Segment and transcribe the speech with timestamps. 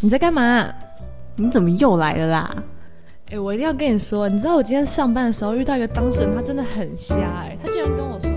[0.00, 0.72] 你在干嘛？
[1.34, 2.64] 你怎么又来了啦？
[3.32, 8.30] 哎、我一定要跟你说，你知道我今天上班的时候遇到一个当事人，他真的很瞎哎、他居然跟我说，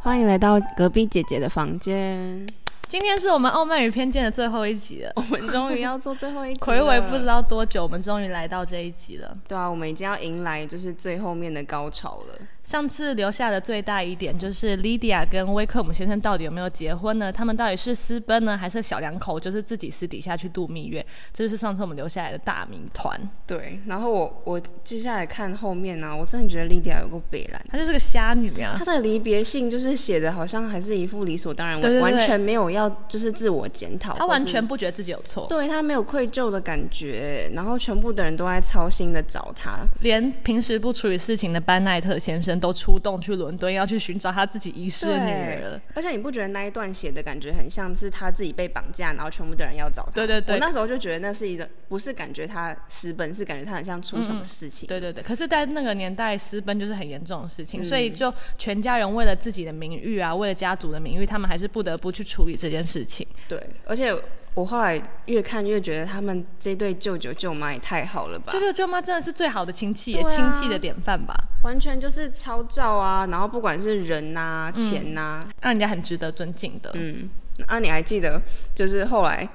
[0.00, 2.46] 欢迎来到隔壁姐姐的房间，
[2.88, 5.12] 今天是我们《傲慢与偏见》的最后一集了。
[5.16, 6.64] 我们终于要做最后一集了。
[6.64, 9.36] 魁违不知道多久，我们终于来到这一集了。
[9.46, 12.38] 对啊，我们已经要迎来就是最后面的高潮了。
[12.66, 17.32] 上次留下的最大疑点就是 Lydia 跟威克姆先生到底有没有结婚呢？
[17.32, 21.04] 他们到底是私奔呢，还是小两口就是自己私底下去度蜜月？
[21.32, 23.18] 这就是上次我们留下来的大谜团。
[23.46, 27.64] 对，然后我我接下来看后面呢、我真的觉得 Lydia 有个北兰。
[27.70, 28.84] 她就是个瞎女啊她！
[28.84, 39.86] 的离别信就是写的好像还是一副理所当然，对对对完全没有要就是自我检讨，她完全不觉得自己有错，对她没有愧疚的感觉，然后全部的人都在操心的找她。
[40.00, 45.80] 连平时不处理事情的班奈特先生都出动去伦敦，要去寻找他自己遗失的女儿了。
[45.94, 50.12] 而且你不觉得那一段写的感觉很像是他自己被绑架，然后全部的人要找他？
[50.12, 54.86] 对对对我那时候就觉得那是一种不是感觉他私奔，是感觉他很像出什么事情。
[54.88, 63.26] 对对对，可是，在那个年代，私奔就是很严重的事嗯情，所以就全家人为了自己的名誉啊，为了家族的名誉，他们还是不得不去处理这件事情。
[63.48, 64.14] 对，而且
[64.54, 71.34] 我后来越看越觉得他们这对舅舅舅妈也太好了吧，舅舅舅妈真的是最好的亲戚耶，对啊亲戚的典范吧，
[71.66, 76.92] 完全就是超照啊，然后不管是人呐、钱呐、让人家很值得尊敬的。
[76.94, 77.28] 嗯，
[77.66, 78.40] 啊，你还记得
[78.72, 79.46] 就是后来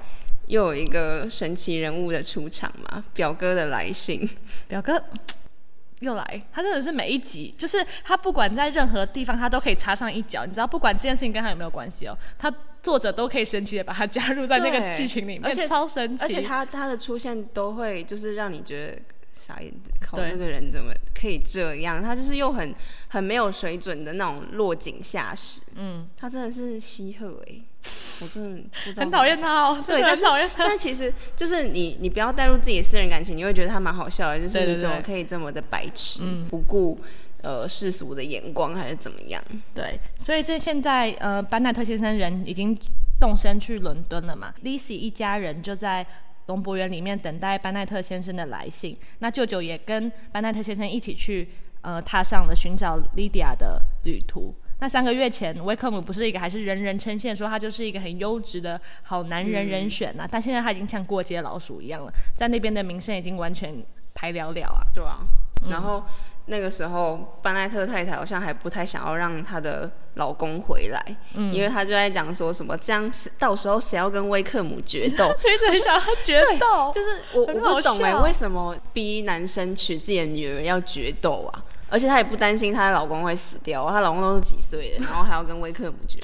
[0.46, 3.02] 又有一个神奇人物的出场吗？
[3.14, 4.28] 表哥的来信。
[4.68, 5.02] 表哥。
[6.02, 10.44] 又来，他真的是每一集，就是他不管在任何地方，他都可以插上一脚。
[10.44, 12.52] 你知道，不管这件事情跟他有没有关系哦，他
[12.82, 16.24] 作者都可以神奇的把他加入在那个剧情里面，而且超神奇。
[16.24, 18.98] 而且他他的出现都会就是让你觉得
[19.52, 22.02] 傻眼，靠这个人怎么可以这样？
[22.02, 22.74] 他就是又很
[23.08, 25.60] 很没有水准的那种落井下石。
[25.76, 27.60] 嗯，他真的是稀鹤哎、
[28.22, 29.36] 我真的不知道很讨厌。
[29.36, 30.66] 他哦，对，但是很讨厌他。
[30.66, 34.40] 但其实就是你，你不要带入自己的私人感情，你会觉得他蛮好笑的。
[34.40, 36.98] 就是你怎么可以这么的白痴，不顾
[37.42, 39.42] 呃世俗的眼光，还是怎么样？
[39.74, 42.78] 对，所以这现在呃，班奈特先生人已经
[43.20, 46.04] 动身去伦敦了嘛 l i z z y 一家人就在
[46.46, 48.96] 龙博园里面等待班奈特先生的来信。
[49.18, 51.48] 那舅舅也跟班奈特先生一起去
[51.82, 54.54] 呃，踏上了寻找 Lydia 的旅途。
[54.78, 63.74] 那三个月前，威克姆不是一个还是人人称羡说他就是一个很优质的好男人人选呐、但现在他已经像过街老鼠一样了，在那边的名声已经完全
[64.12, 64.82] 排了了啊。
[64.92, 65.20] 对啊，
[65.70, 66.04] 然后
[66.46, 71.52] 那个时候班奈特太太好像还不太想要让她的老公回来，嗯。
[71.54, 75.32] 因为她就在讲说什么这样到时候谁要跟威克姆决斗？
[75.40, 78.22] 推着想要决斗， 就是我我不懂哎、笑。
[78.22, 81.64] 为什么逼男生娶自己的女儿要决斗啊？
[81.88, 86.18] 而且她也不担心她的老公会死掉，她老公都是几岁了， 然后还要跟威克姆决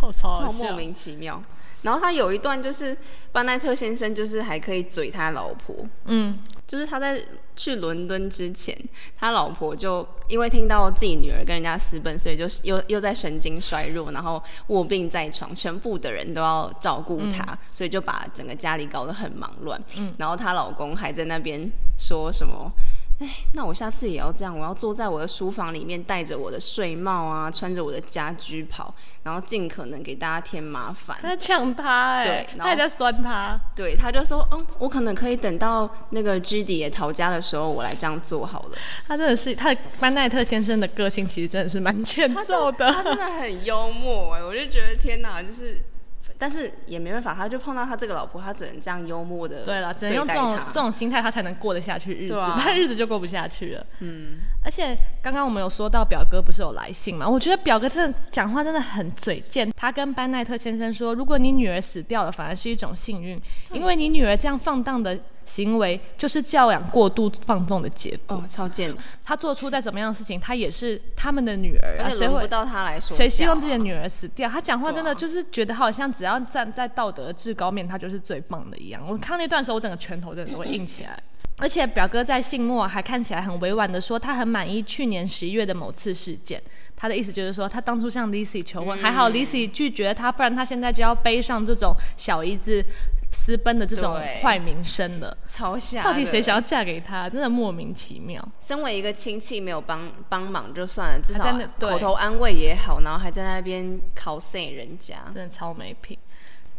[0.00, 0.10] 斗，
[0.58, 1.42] 莫名其妙。
[1.82, 2.94] 然后他有一段就是
[3.32, 7.18] 班奈特先生就是还可以嘴他老婆，嗯，就是他在
[7.60, 8.74] 去伦敦之前，
[9.18, 19.78] 他老婆就因为听到自己女儿跟人家私奔，所以就又又在神经衰弱，然后卧病在床，全部的人都要照顾她，所以就把整个家里搞得很忙乱。
[20.16, 22.72] 然后她老公还在那边说什么？
[23.20, 28.92] 哎，那我下次也要这样，我要坐在我的书房里面，戴着我的睡帽啊，穿着我的家居袍，
[29.22, 31.18] 然后尽可能给大家添麻烦。
[31.20, 33.60] 他在呛他哎、对然后他也在酸他。
[33.76, 38.78] 对，他就说，嗯，我可能可以等到那个 G D 也逃家的时候，我来这样做好了。
[39.06, 42.90] 他真的是他的班奈特先生的个性，其实真的是蛮欠揍的。
[42.90, 45.82] 他真的很幽默哎，我就觉得天哪，就是，
[46.40, 52.34] 但是也没办法，他就碰到他这个老婆，他只能这样幽默的对了，只能用这种这种心态，他才能过得下去日子。
[52.56, 53.86] 他 日子就过不下去了。
[53.98, 57.28] 嗯，而且刚刚我们有说到表哥不是有来信嘛？
[57.28, 59.70] 我觉得表哥真的讲话真的很嘴贱。
[59.76, 63.38] 他跟班奈特先生说，如果你女儿死掉了，反而是一种幸运，
[63.72, 65.18] 因为你女儿这样放荡的
[65.50, 68.36] 行为，就是教养过度放纵的结果。
[68.36, 68.94] 哦，超贱，
[69.24, 74.48] 他做出再怎么样的事情，他也是他们的女儿啊，谁会轮不到他来说啊，谁希望自己的女儿死掉？
[74.48, 79.04] 他讲话真的就是觉得好像只要站在道德制高面，他就是最棒的一样。
[79.04, 81.20] 我看到那段时候，我整个拳头真的都会硬起来。
[81.58, 86.62] 而且表哥在信末还看起来很委婉的说，他很满意去年十一月的某次事件。
[86.96, 92.84] 他的意思就是说，他当初向 Lizzy 求婚，还好 Lizzy 拒绝他，不然他现在就要背上这种小姨子
[93.32, 95.36] 私奔的这种坏名声了。
[95.48, 96.02] 超下。
[96.02, 96.60] 到底谁想要？
[96.60, 97.28] 嫁给他？
[97.28, 98.46] 真的莫名其妙。
[98.58, 105.16] 身为一个亲戚，没有帮帮忙就算了，至少口头安慰也好，然后还在那边 cos 人家。
[105.32, 106.18] 真的超没品。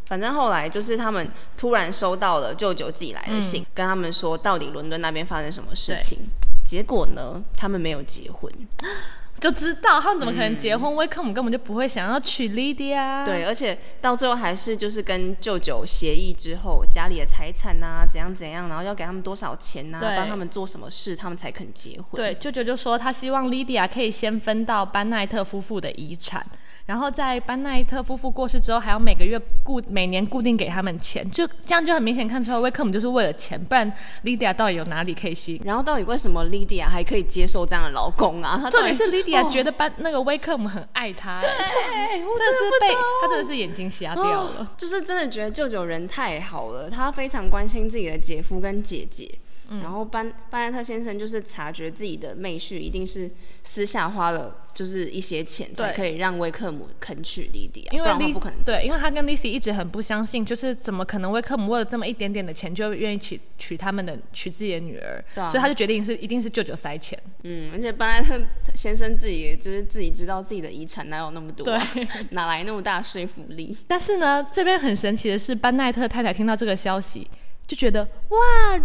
[0.05, 1.25] 反正后来就是他们
[1.55, 6.17] 突然收到了舅舅寄来的嗯信，跟他们说到底伦敦那边发生什么事情。
[6.65, 8.51] 结果呢，他们没有结婚。
[9.41, 10.95] 就知道他们怎么可能结婚。
[10.95, 13.25] 威克姆根本就不会想要娶莉迪亚。
[13.25, 22.09] 对，而且到最后还是就是跟舅舅协议之后，家里的财产呐怎样怎样，然后要给他们多少钱呐，帮他们做什么事，他们才肯结婚。
[22.13, 26.45] 对，舅舅就说他希望莉迪亚可以先分到班奈特夫妇的遗产。
[26.91, 33.89] 然后在班奈特夫妇过世之后，还要每个月固每年固定给他们钱，就这样就很明显看出来威克姆就是为了钱，不然
[34.23, 35.61] 莉迪亚到底有哪里可以吸？
[35.63, 38.67] 然后到底为什么莉迪亚还可以接受这样的老公啊？
[38.69, 49.31] 重点是莉迪亚觉得班那个威克姆很爱她，对，真的是被他真的是眼睛瞎掉了，就是真的觉得舅舅人太好了，他非常关心自己的姐夫跟姐姐。
[49.79, 53.31] 然后班班奈特先生就是察觉自己的妹婿一定是
[53.63, 67.17] 私下花了就是一些钱才可以让威克姆肯娶莉迪亚，因为莉不可能对，因为他跟莉西一直很不相信，就是怎么可能威克姆为了这么一点点的钱就愿意娶娶他们的娶自己的女儿，所以他就决定是一定是舅舅塞钱。
[67.43, 68.43] 嗯，而且班奈特
[68.75, 71.79] 先生自己就是自己知道自己的遗产哪有那么多，对，
[72.31, 73.75] 哪来那么大说服力？
[73.87, 77.27] 但是呢，这边很神奇的是，班奈特太太听到这个消息。
[77.71, 78.37] 就觉得哇，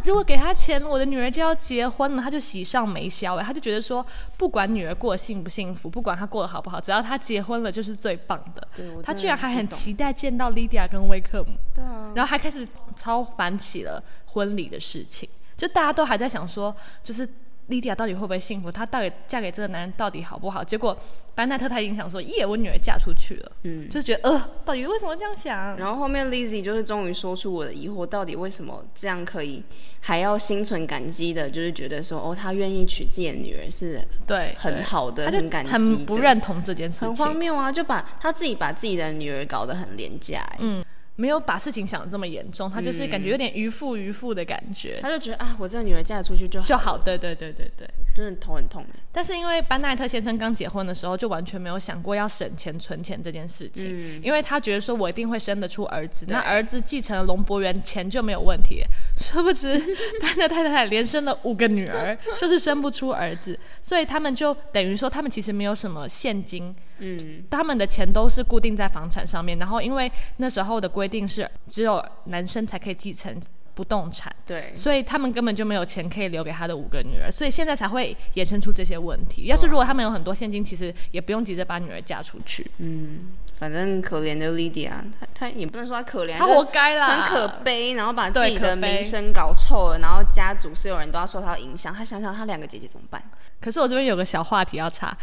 [0.04, 4.06] 如果给他钱，我的女儿就要结婚了，他就喜上眉梢哎，他就觉得说，
[4.36, 8.68] 不管女儿过得幸不幸福，不管她过得好不好，只要她结婚了就是最棒的。
[9.02, 16.72] 他居然还很期待见到莉迪亚跟威克姆，对啊，然后还开始超烦起了婚礼的事情，就大家都还在想说，
[17.02, 17.28] 就是。
[17.68, 18.70] 莉迪亚到底会不会幸福？
[18.70, 20.62] 她到底嫁给这个男人到底好不好？
[20.62, 20.96] 结果
[21.34, 25.76] 班奈特他已经想说：“耶，我女儿嫁出去了。”嗯，就是觉得呃，到底为什么这样想？
[25.76, 29.62] 然后后面 Lizzie 就是终于说出我的疑惑：到底为什么这样可以
[30.00, 31.50] 还要心存感激的？
[31.50, 37.70] 就是觉得说哦，他愿意娶自己的女儿是对很好的，很感激，很不认同这件事情，很荒谬啊！
[37.72, 40.46] 就把他自己把自己的女儿搞得很廉价。
[40.60, 40.84] 嗯。
[41.16, 48.84] 没有把事情想的这么严重，他就是感觉有点渔夫渔夫的感觉，他就觉得啊，我这个女儿嫁出去就就好，对对对对对，真的头很痛。
[49.10, 58.84] 但是因为班奈特先生刚结婚的时候就完全没有想过要省钱存钱这件事情，因为他觉得说我一定会生得出儿子，那儿子继承了龙博园，钱就没有问题。
[59.16, 59.72] 殊不知
[60.20, 66.74] 班奈特太太连生了五个女儿，就是生不出儿子，所以他们就等于说他们其实没有什么现金。
[66.98, 73.38] 嗯，他们的钱都是固定在房产上面，然后因为那时候的规定是只有男生才可以继承
[73.74, 79.44] 不动产，对，所以他们根本就没有钱可以留给他的五个女儿，所以现在才会衍生出这些问题。
[79.44, 82.66] 要是如果他们有很多现金，其实也不用急着把女儿嫁出去。
[82.78, 91.92] 嗯，反正可怜的 Lydia，她她也不能说她可怜，她活该啦，很可悲，然后把自己的名声搞臭了，然后家族所有人都要受她影响。
[91.92, 93.22] 她想想她两个姐姐怎么办？
[93.60, 95.14] 可是我这边有个小话题要插。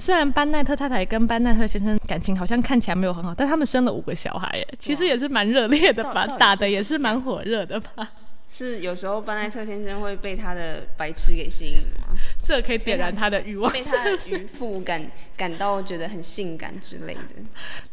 [0.00, 8.10] 虽然班奈特太太跟班奈特先生感情好像看起来没有很好，但他们生了五个小孩，耶，其实也是蛮热烈的吧，打的也是蛮火热的吧。
[8.48, 12.16] 是有时候班奈特先生会被他的白痴给吸引吗？
[12.42, 15.06] 这可以点燃他的欲望，被他的渔夫感
[15.36, 17.20] 感到觉得很性感之类的。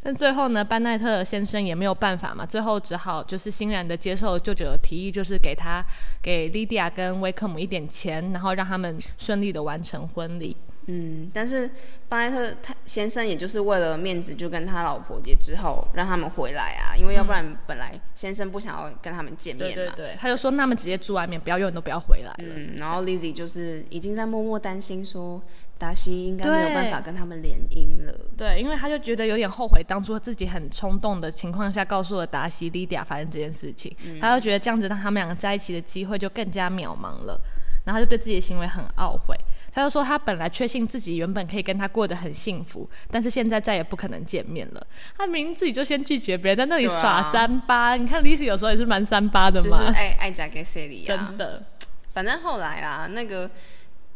[0.01, 5.83] 但最后呢，班奈特先生也没有办法嘛，最后只好就是欣然的接受舅舅的提议，就是给他
[6.23, 10.55] 给莉迪亚跟威克姆一点钱，然后让他们顺利的完成婚礼。
[10.87, 11.69] 嗯，但是
[12.07, 25.41] 巴奈特他先生也就是为了面子，就跟他老婆也之后让他们回来啊，因为要不然本来先生不想要跟他们见面嘛，对对对，他就说那么直接住外面，不要永远都不要回来嗯，然后 Lizzie 就是已经在默默担心说
[25.77, 37.37] 达西应该没有办法跟他们联姻了，对，因为他就觉得有点后悔当初自己很冲动的情况下告诉了达西莉迪亚发生这件事情，他就觉得这样子让他们两个在一起的机会就更加渺茫了，
[37.83, 39.35] 然后就对自己的行为很懊悔。
[39.77, 44.87] 他就说，他本来确信自己原本可以跟他过得很幸福，但是现在再也不可能见面了。
[45.15, 47.95] 他明明自己就先拒绝别人，在那里耍三八。
[47.95, 51.05] 你看 Lisa 有时候也是蛮三八的嘛，就是爱爱嫁给 Sally 啊。
[51.05, 51.63] 真的，
[52.11, 53.47] 反正后来啦，那个。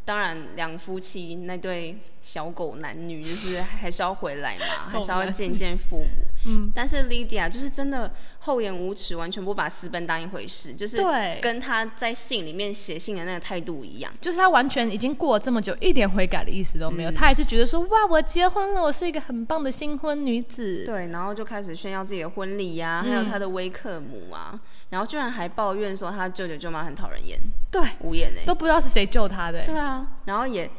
[0.04, 6.26] 当然，两夫妻那对小狗男女就是还是要回来嘛，还是要见见父母。
[6.48, 8.12] 嗯，但是 Lydia 就是真的
[8.44, 10.98] 厚颜无耻，完全不把私奔当一回事，就是
[11.42, 17.12] 跟他在信里面写信的那个态度一样，就是他完全已经过了这么久，一点悔改的意思都没有。
[17.12, 20.84] 他还是觉得说，哇，我结婚了，我是一个很棒的新婚女子。
[20.84, 24.60] 对，然后就开始炫耀自己的婚礼呀，还有他的威克姆啊。
[24.90, 29.64] 然后居然还抱怨说他舅舅舅妈很讨人厌，对，无言哎，都不知道是谁救他的。
[29.64, 30.70] 对啊，然后也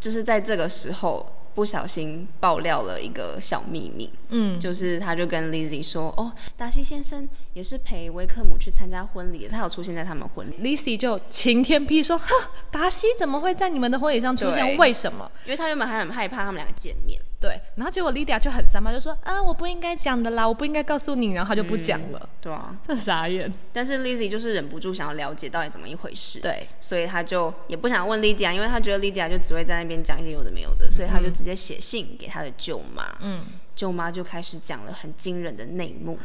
[0.00, 10.56] 就是在这个时候不小心爆料了一个小秘密，嗯，就是他就跟 Lizzie 说，哦，达西先生也是陪威克姆去参加婚礼，他有出现在他们婚礼。
[10.76, 12.28] Lizzie 就晴天霹说，哈，
[12.70, 14.76] 达西怎么会在你们的婚礼上出现？
[14.76, 15.30] 为什么？
[15.44, 17.20] 因为他原本还很害怕他们两个见面。
[17.44, 22.74] 对，然后结果 Lydia 就很三八，就说啊，我不应该讲的啦，我不应该告诉你，然后他就不讲了，对啊。
[22.82, 23.52] 这傻眼。
[23.70, 33.42] 但是 Lizzy 就是忍不住想要了解到底怎么一回事，对，所以他就也不想问 Lydia，因为他觉得 Lydia 就只会在那边讲一些有的没有的，所以他就直接写信给他的舅妈，嗯，
[33.76, 36.18] 舅妈就开始讲了很惊人的内幕。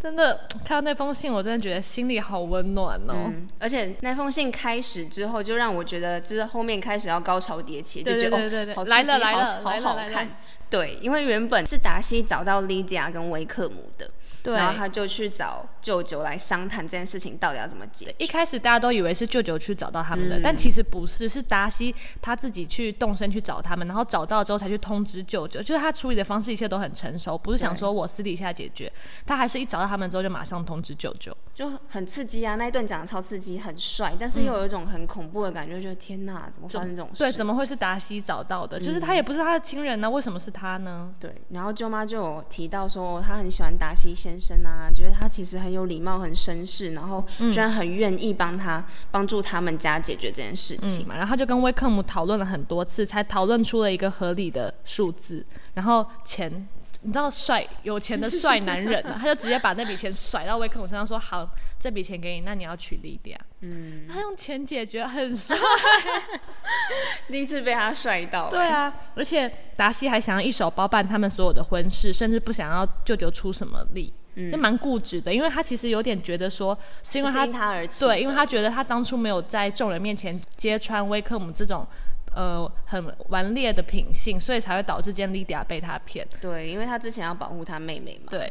[0.00, 3.14] 真的看到那封信，我真的觉得心里好温暖哦。
[3.26, 8.36] 嗯，而且那封信开始之后，就让我觉得就是后面开始要高潮迭起，就觉得
[8.72, 10.36] 哦，好来了来了，好好看。
[10.68, 14.10] 对，因为原本是达西找到莉迪亚跟威克姆的。
[14.54, 18.14] 然后他就去找舅舅来商谈这件事情到底要怎么解。
[18.18, 25.62] 一开始大家都以为是舅舅去找到他们的，但其实不是，是达西他自己去动身去找他们，然后找到之后才去通知舅舅。
[25.62, 28.92] 就是他处理的方式一切都很成熟，不是想说我私底下解决，
[29.24, 32.56] 他还是一找到他们之后就马上通知舅舅，就很刺激啊！
[32.56, 37.18] 那一段讲的超刺激，很帅，但是又有一种很恐怖的感觉，觉得天哪，怎么发生这种事？
[37.18, 38.78] 对，怎么会是达西找到的？
[38.78, 41.14] 就是他也不是他的亲人呢，为什么是他呢？
[41.18, 45.16] 对，然后舅妈就有提到说，他很喜欢达西先生啊，觉得。
[45.18, 51.16] 他其实很有礼貌，很绅士，然后居然很愿意帮他帮助他们家解决这件事情嘛。
[51.16, 55.42] 然后他就跟威克姆讨论了很多次，才讨论出了一个合理的数字。
[55.72, 56.68] 然后钱，
[57.00, 65.56] 你知道帅有钱的帅男人啊，他就直接把那笔钱甩到威克姆身上，说：“好，这笔钱给你，那你要娶莉迪亚。”嗯，他用钱解决，很帅，
[67.28, 68.50] 第一次被他帅到。
[68.50, 74.12] 对啊，而且达西还想要一手包办他们所有的婚事，甚至不想要舅舅出什么力。
[74.50, 77.46] 就蛮固执的，因为他其实有点觉得说，是因为他
[77.98, 81.86] 对，因为他觉得他当初没有在众人面前揭穿威克姆这种
[82.34, 86.26] 呃很顽劣的品性，所以才会导致今天莉迪亚被他骗。
[86.40, 88.28] 对，因为他之前要保护他妹妹嘛。
[88.30, 88.50] 对。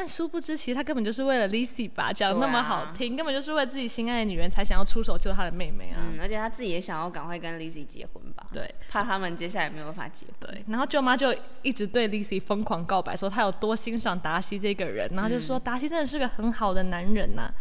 [0.00, 6.00] 但殊不知，其实他根本就是为了 Lizzy 吧，讲那么好听，根本就是为了自己心爱的女人才想要出手救他的妹妹啊。
[6.00, 8.46] 嗯，而且他自己也想要赶快跟 Lizzy 结婚吧。
[8.50, 10.24] 对，怕他们接下来没有办法结。
[10.40, 17.52] 对，然后舅妈就一直对 Lizzy 疯狂告白，说他有多欣赏达西这个人，然后就说达西真的是个很好的男人呐。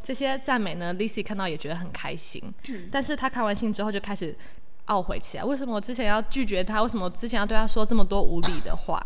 [0.00, 2.40] 这些赞美呢，Lizzy 看到也觉得很开心。
[2.68, 4.32] 嗯，但是他看完信之后就开始
[4.86, 6.80] 懊悔起来，为什么我之前要拒绝他？
[6.80, 9.04] 为什么我之前要对他说这么多无理的话？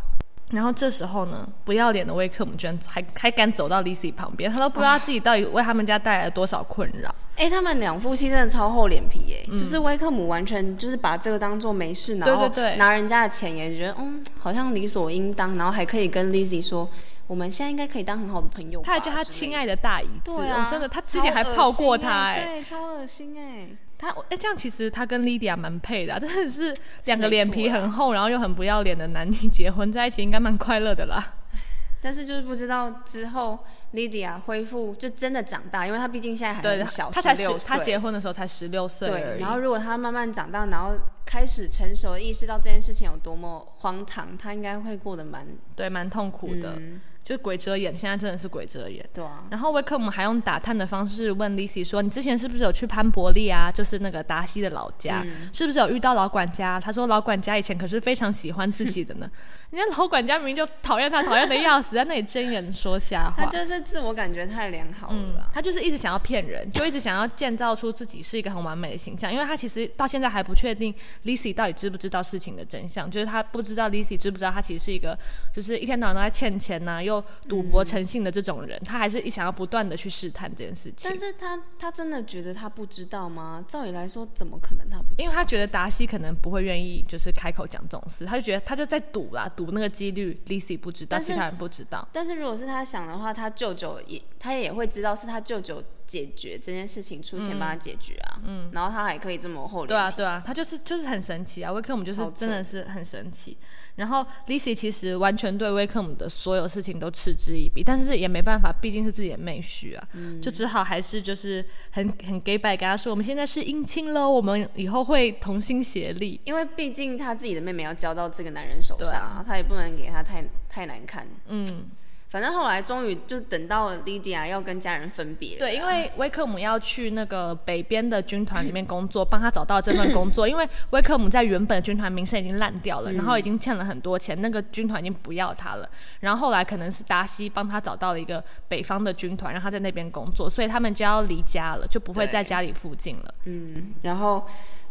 [0.52, 7.12] 然后这时候呢，不要脸的威克姆居然还还敢走到 Lizzy 旁边，他都不知道自己到底为他们家带来了多少困扰。
[7.36, 16.86] 哎，他们两夫妻真的超厚脸皮哎，就是威克姆完全就是把这个当做没事，然后拿人家的钱也觉得嗯好像理所应当，然后还可以跟 Lizzy 说
[17.26, 18.82] 我们现在应该可以当很好的朋友。
[18.82, 20.36] 他还叫他亲爱的大姨子，
[20.70, 23.68] 真的，他之前还泡过他哎，对，超恶心哎。
[24.02, 31.34] 他哎，这样其实他跟 Lydia 蛮配的， 真的是两个脸皮很厚，然后又很不要脸的男女结婚在一起，应该蛮快乐的啦。
[32.02, 33.60] 但是就是不知道之后
[33.94, 46.76] Lydia 恢复就真的长大，因为他毕竟现在还很小，他才十，他结婚的时候才十六岁对，然后如果他慢慢长大，然后开始成熟，意识到这件事情有多么荒唐，他应该会过得蛮对，蛮痛苦的。
[47.22, 49.04] 就鬼遮眼，现在真的是鬼遮眼。
[49.14, 49.44] 对啊。
[49.50, 53.70] 然后威克姆还用打探的方式问 Lizzy 说：“你之前是不是有去潘伯利啊？
[53.70, 59.30] 就是那个达西的老家，是不是有遇到老管家？”他说：“老管家以前可是非常喜欢自己的呢。”
[59.72, 63.42] 人家老管家明明就讨厌他，讨厌的要死，在那里睁眼说瞎话。
[63.42, 65.50] 他就是自我感觉太良好了。
[65.50, 69.32] 他就是一直想要骗人，就一直想要建造出自己是一个很完美的形象。
[69.32, 75.18] 因为他其实到现在还不确定 Lizzy 到底知不知道事情的真相，就是他不知道 Lizzy 知不知道他其实是一个，
[75.50, 78.78] 就是一天到晚都在欠钱呐，又赌博成性的这种人。
[78.84, 81.08] 他还是一想要不断的去试探这件事情。
[81.08, 83.64] 但是他他真的觉得他不知道吗？
[83.66, 85.24] 照理来说，怎么可能他不知道？
[85.24, 89.61] 因为他觉得达西可能不会愿意，就是开口讲这种事，他就觉得他就在赌啦，赌。
[89.64, 92.06] 赌那个几率，Lizzy 不知道，其他人不知道。
[92.12, 98.40] 但是如果是他想的话，他舅舅也他也会知道是他舅舅解决这件事情，出钱帮他解决啊。
[98.44, 101.70] 嗯，然后他还可以这么厚脸对啊，对啊，他就是就是很神奇啊。
[101.72, 103.56] 威克姆就是真的是很神奇。
[103.96, 110.08] 然后 Lizzy 其实完全对威克姆的所有事情都嗤之以鼻，但是也没办法，毕竟是自己的妹婿啊，
[110.40, 121.26] 就只好还是就是很很给白跟他说，我们现在是姻亲喽，我们以后会同心协力，因为毕竟他自己的妹妹要交到这个男人手上，他也不能给他太太难看。
[121.48, 121.90] 嗯。
[122.32, 125.58] 反正后来终于就等到了 Lydia 要跟家人分别。
[125.58, 130.48] 对，因为威克姆要去那个北边的军团里面工作，帮他找到这份工作。
[130.48, 135.86] 因为威克姆在原本的军团名声已经烂掉了，然后已经欠了很多钱，那个军团已经不要他了。
[136.20, 143.34] 然后后来可能是达西帮他找到了一个北方的军团，让他在那边工作，所以他们就要离家了，就不会在家里附近了。
[143.44, 144.48] 嗯，然后。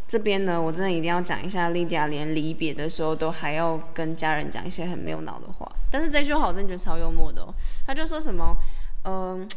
[0.08, 5.72] 这边呢，我真的一定要讲一下，莉迪亚连离别的时候都还要跟家人讲一些很没有脑的话。
[5.89, 7.53] 但是这句话我真的觉得超幽默的哦。
[7.86, 8.55] 他就说什么，
[9.05, 9.48] 嗯，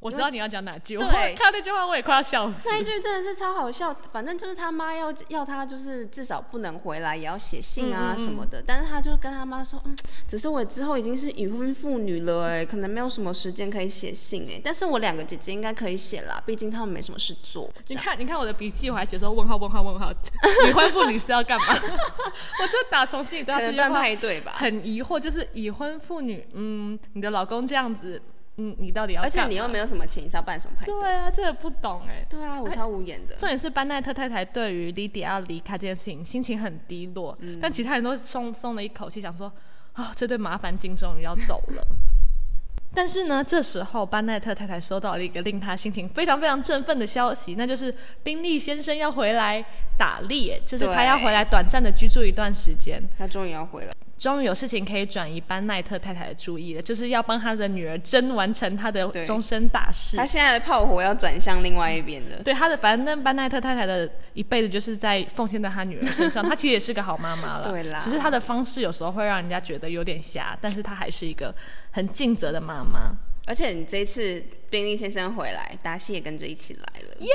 [0.00, 2.70] 我知道你要讲哪句，我对看到那句话我也快要笑死。
[2.70, 8.62] 那一句真的是超好笑，反正就是他妈要要他就是至少不能回来，也要写信啊什么的。
[8.66, 9.94] 但是他就跟他妈说，嗯，
[10.26, 17.70] 只是我之后已经是已婚妇女了，哎，可能没有什么时间可以写信，哎，但是我两个姐姐应该可以写啦，毕竟他们没什么事做。
[17.88, 20.10] 你看，你看我的笔记，我还写说问号问号问号，
[20.66, 21.66] 已婚妇女是要干嘛？
[21.76, 24.52] 我就打从心里对他可能办这句话派对吧。
[24.56, 28.20] 很疑惑，就是已婚妇女，嗯，你的老公这样子，
[28.56, 31.00] 嗯，你到底要而且你又没有什么钱，你是要办什么派对？
[31.00, 32.26] 对啊，这个不懂哎。
[32.28, 33.34] 对啊，我超无言的。
[33.36, 39.50] 重点是班奈特太太对于莉迪亚离开这件事情心情很低落，嗯但其他人都松松了一口气，想说
[39.92, 41.86] 啊、这对麻烦精终于要走了。
[42.92, 49.64] 但是呢，这时候班奈特太太收到了一个令她心情非常非常振奋的消息，那就是宾利先生要回来
[49.96, 53.00] 打猎，就是他要回来短暂的居住一段时间。
[53.16, 60.18] 他终于要回来，终于有事情可以转移班奈特太太的注意了，就是要帮他的女儿真完成她的终身大事。
[60.18, 62.36] 他现在的炮火要转向另外一边了。
[62.44, 66.44] 对他的，反正班奈特太太的一辈子就是在奉献在他女儿身上。
[66.46, 71.54] 她其实也是个好妈妈了，对啦只是她的方式有时候会让人家觉得有点瞎，但是她还是一个
[71.90, 73.16] 很尽责的妈妈。
[73.46, 77.16] 而且你这一次宾利先生回来，达西也跟着一起来了。
[77.18, 77.28] 耶，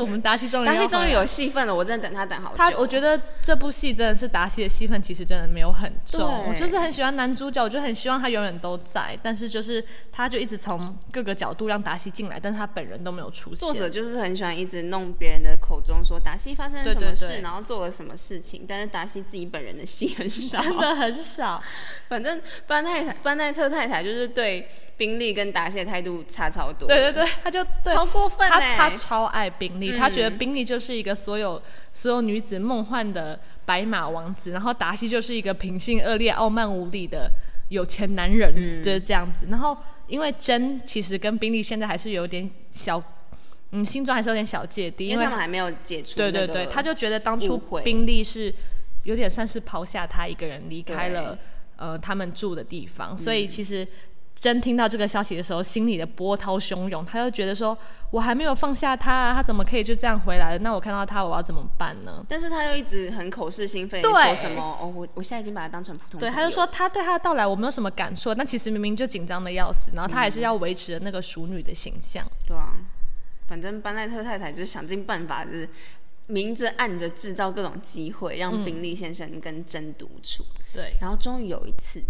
[0.00, 2.56] 我们达西终于要回来达西终于有戏份了，我真的等他等好久。
[2.56, 6.26] 他，我觉得这部戏真的是达西的戏份，其实真的没有很重。
[6.26, 13.58] 对我就是很喜欢男主角，我就很希望他永远都在，但是就是他就一直从各个角度让达西进来，但是他本人都没有出现。
[13.58, 20.62] 作者就是很喜欢一直弄别人的口中说达西发生了对什么事，然后做了什么事情，但是达西自己本人的戏很少。
[20.62, 21.62] 真的很少。
[22.08, 24.66] 反正班奈太班奈特太太就是对
[24.96, 28.76] 宾利跟达西的态度差超多，对对对，他就对超过分他欸。
[28.76, 31.60] 他超爱宾利，嗯他觉得宾利就是一个所有
[31.92, 37.30] 所有女子梦幻的白马王子，然后达西就是一个品性恶劣、傲慢无礼的
[37.68, 38.82] 有钱男人，嗯。
[38.82, 39.46] 就是这样子。
[39.50, 43.02] 然后因为真其实跟宾利现在还是有点小，
[43.72, 48.54] 嗯，心中还是有点小芥蒂，因为他们还没有解除对对对，他就觉得当初宾利是
[49.04, 51.38] 有点算是抛下他一个人离开了
[51.76, 53.86] 呃他们住的地方，所以其实
[54.40, 57.76] 真听到这个消息的时候，心里的波涛汹涌，他就觉得说
[58.10, 60.58] 我还没有放下他啊，他怎么可以就这样回来了？
[60.60, 62.24] 那我看到他我要怎么办呢？
[62.28, 72.24] 但是他又一直很口是心非，对说什么哦，我我现在已经把他当成普通对，他就说他对他的到来我没有什么感触，但其实明明就紧张的要死，然后他还是要维持那个淑女的形象。
[72.46, 72.74] 对啊，
[73.48, 75.68] 反正班奈特太太就是想尽办法，就是
[76.28, 80.44] 明着暗着制造各种机会，嗯让宾利先生跟真独处。
[80.72, 82.00] 对，然后终于有一次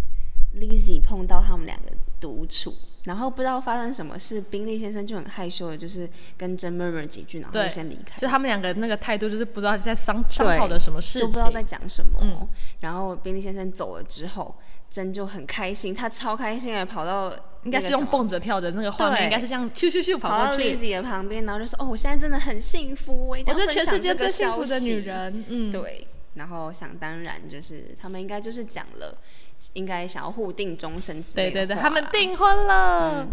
[0.57, 8.19] ，Lizzy 碰到他们两个独处，然后不知道发生什么事，宾利先生就很害羞的，就是跟真 murmur 几句，然后就先离开。
[8.19, 12.19] 就他们两个那个态度就是不知道在商商讨的什么事情，就不知道在讲什么。
[12.23, 12.49] 嗯
[12.81, 14.55] 然后宾利先生走了之后，
[14.89, 17.35] 真就很开心，他超开心的跑到
[17.65, 20.77] 应该是用蹦着跳着那个画面，对应该是这样咻咻咻跑跑到过去。
[20.77, 25.01] Lizzy 的旁边，然后就说：“哦，我现在真的很幸福，我一定我是全世界最幸福的女。
[25.01, 29.19] 人，嗯，对，然后想当然就是他们应该就是讲了，
[29.75, 33.27] 应该想要互定终身之类对对对，他们啦订婚了。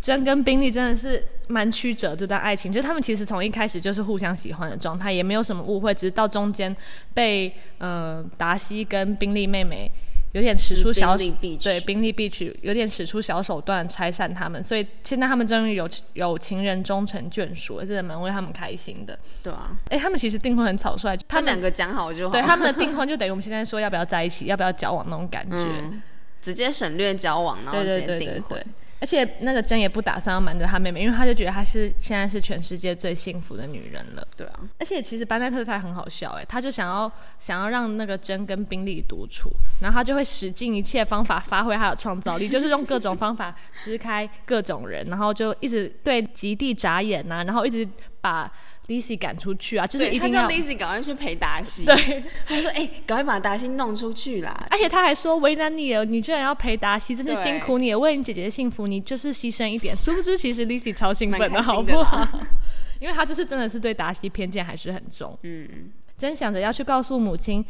[0.00, 6.74] 真跟宾利真的是蛮曲折这段爱情，就是他们其实从一开始就是互相喜欢的状态，也没有什么误会，只是到中间
[7.12, 9.90] 被呃达西跟宾利妹妹
[10.32, 11.26] 有点使出小对
[11.58, 19.18] 取宾利必取有点使出小手段拆散他们，所以现在他们终于有有情人终成眷属了，真的蛮为他们开心的。
[19.42, 25.56] 对啊，哎、他们其实订婚很草率，他他们们两个讲好就好，对他们的订婚就等于我们现在说要不要在一起，要不要交往那种感觉。
[25.56, 26.02] 嗯
[26.40, 28.66] 直接省略交往，然后直接订婚对对对。。
[29.00, 34.26] 而且那个真也不打算要瞒着她妹妹，因为她就觉得她是现在是全世界最幸福的女人了。
[34.36, 47.88] 对啊，而且其实班奈特太很好笑哎，他就想要想要让那个真跟宾利独处，然后他就会使尽一切方法发挥他的创造力，就是用各种方法支开各种人，然后就一直对极地眨眼呐、然后一直
[48.20, 48.50] 把
[48.88, 59.96] Lizzy 赶出去啊，就是一定要 Lizzy 赶快去陪达西，对，他说：“哎、赶快把达西弄出去啦！” 而且他还说为难你了，你居然要陪达西，真是辛苦你了，为你姐姐的幸福，你就是牺牲一点。
[59.96, 62.26] 殊不知其实 Lizzy 超兴奋蛮开心好不好？
[62.98, 65.38] 因为他就是真的是对达西偏见还是很重。
[65.42, 65.68] 嗯，
[66.16, 67.64] 真想着要去告诉母亲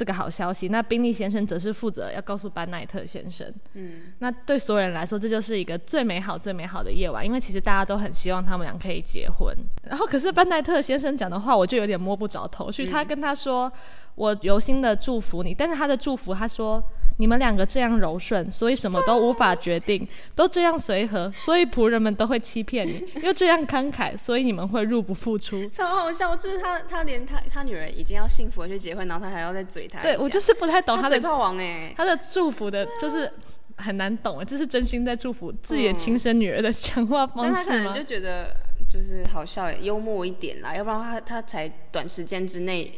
[0.00, 3.46] 这个好消息，那宾利先生则是负责要告诉班奈特先生。
[3.74, 9.54] 嗯，那对所有人来说，这就是一个最美好、最美好的夜晚，因为其实大家都很希望他们俩可以结婚。
[9.82, 12.86] 然后，可是班奈特先生讲的话，我就有点摸不着头绪。
[12.86, 13.70] 他跟他说
[14.16, 16.82] ：“我由心的祝福你。”但是他的祝福，他说。
[17.20, 20.02] 你们两个这样柔顺，所以什么都无法决定；
[20.34, 25.68] 都这样随和，所以仆人们都会欺骗你； 又这样慷慨，所以你们会入不敷出。
[25.68, 33.30] 超好笑，就是他他连他他女儿已经要幸福的去结婚，然后他还要再嘴他，对我就是不太懂他嘴炮王哎、他的祝福的，就是
[33.76, 37.54] 很难懂哎，这是真心在祝福自己的亲生女儿的讲话方式吗？
[37.54, 38.56] 但他可能就觉得
[38.88, 42.90] 就是好笑、幽默一点啦，要不然他他才短时间之内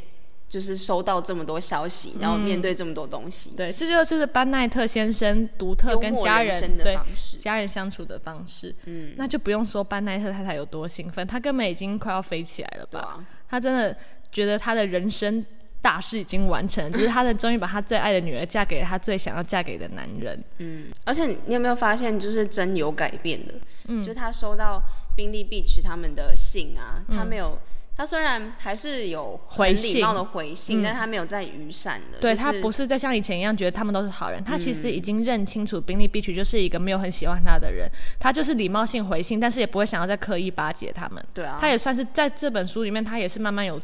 [0.53, 6.95] 就是收到这么多消息，然后面对这么多东西，对，这就就是班奈特先生独特跟家人对
[7.39, 8.75] 家人相处的方式。
[8.85, 13.25] 嗯，那就不用说班奈特太太有多兴奋，他根本已经快要飞起来了吧？
[13.49, 13.97] 他真的
[14.31, 15.43] 觉得他的人生。
[15.83, 20.41] 大事已经完成，就是他的终于把他最爱的女儿嫁给了他最想要嫁给的男人。
[20.59, 23.55] 嗯，而且你有没有发现，就是真有改变的？
[23.89, 24.81] 嗯，就他收到
[25.17, 27.59] 宾利 Beach 他们的信啊，他没有，
[28.03, 32.19] 他虽然还是有很礼貌的回信，但他没有在雨伞的。
[32.19, 37.89] 对他不是在像以前一样觉得他们都是好人，他其实已经认清楚宾利 Beach 就是一个没有很喜欢他的人，
[38.19, 41.25] 他就是礼貌性回信，但是也不会想要再刻意巴结他们。
[41.33, 43.81] 对啊，他也算是在这本书里面，他也是慢慢有。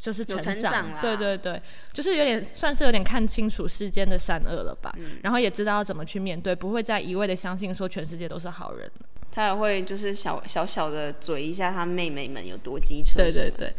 [0.00, 1.60] 就是成长，对对对，
[1.92, 4.90] 就是有点算是有点看清楚世间的善恶了吧，
[5.22, 8.90] 然后也知道要怎么去面对，不会再一味的相信说全世界都是好人。
[9.30, 13.72] 他也会就是小小小的嘴一下他妹妹们有多机车，对对对。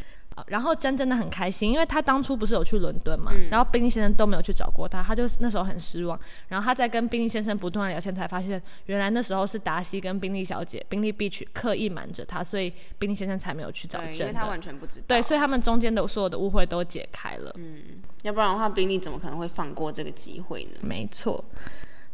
[0.47, 6.19] 然后真真的很开心，因为他当初不是有去伦敦嘛，然后宾利先生都没有去找过他，他就那时候很失望。
[6.47, 14.17] 然后他在跟宾利先生不断聊天，才发现原来那时候是达西跟宾利小姐、宾利 Beach 刻意瞒着他，所以宾利先生才没有去找真的。
[14.19, 15.05] 因为他完全不知道。
[15.09, 17.53] 对，所以他们中间的所有的误会都解开了。
[17.57, 17.77] 嗯，
[18.23, 20.79] 要不然的话，宾利怎么可能会放过这个机会呢？
[20.81, 21.43] 没错。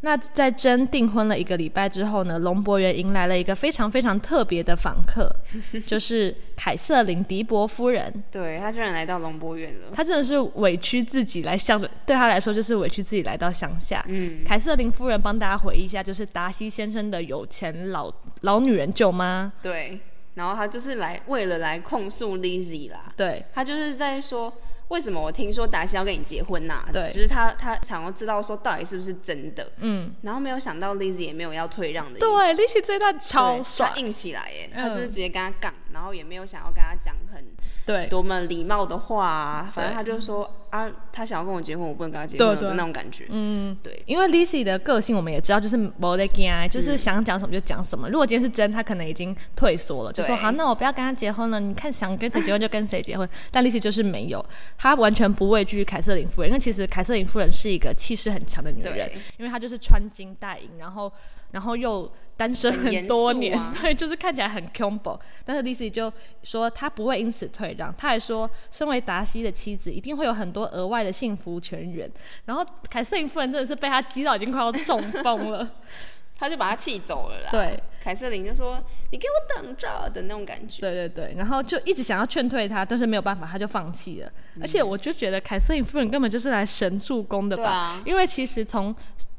[0.00, 5.28] 那在真订婚了一个礼拜之后呢，龙博园迎来了一个非常非常特别的访客，
[5.84, 8.22] 就是凯瑟琳迪伯夫人。
[8.30, 14.04] 对她居然来到龙博园了，她真的是委屈自己来乡，对她来说就是委屈自己来到乡下。
[14.08, 19.52] 嗯，凯瑟琳夫人帮大家回忆一下，就是达西先生的有钱老老女人舅妈。
[19.60, 19.98] 对，
[20.34, 23.12] 然后她就是来为了来控诉 Lizzie 啦。
[23.16, 24.52] 对，她就是在说。
[24.88, 26.84] 为什么我听说达西要跟你结婚呐？
[26.92, 29.70] 对，就是他他想要知道说到底是不是真的。
[29.78, 32.20] 嗯，然后没有想到 Lizzy 也没有要退让的意思。
[32.20, 37.44] 对，Lizzy 这段超帅，硬起来耶，他就是直接跟他杠，然后也没有想要跟他讲很。
[37.88, 43.24] 对，多么礼貌的话，啊反正他就说啊，他想要跟我结婚，我不能跟他结婚的那种感觉。
[43.30, 48.06] 嗯，对，因为 Lizzy 的个性我们也知道，就是无得惊，就是想讲什么就讲什么。
[48.10, 51.58] 如果今天是真，他可能已经退缩了，就说好，那我不要跟他结婚了。
[51.58, 53.26] 你看想跟谁结婚就跟谁结婚。
[53.50, 54.44] 但 Lizzy 就是没有，
[54.76, 61.10] 她完全不畏惧凯瑟琳夫人，因为其实凯瑟琳夫人是一个气势很强的女人，因为她就是穿金戴银，然后
[61.52, 62.12] 然后又。
[62.38, 65.18] 单身很多年， 对，就是看起来很 combo。
[65.44, 66.10] 但是 Lizzy 就
[66.44, 72.08] 说她不会因此退让，她还说，身为达西的妻子，一定会有很多额外的幸福泉源。
[72.44, 75.68] 然后凯瑟琳夫人真的是被他激到已经快要中风了，
[76.38, 77.48] 他就把他气走了啦。
[77.50, 80.80] 对，凯瑟琳就说：“你给我等着”的那种感觉。
[80.80, 84.30] 对对对，然后就一直想要劝退他，但是没有办法，他就放弃了。
[84.60, 88.94] 而且我就觉得凯瑟琳夫人根本就是来神助攻的吧，因为其实从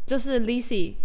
[0.06, 0.96] 就是 Lizzy。